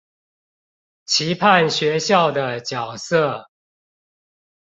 [1.05, 3.45] 期盼學校的角色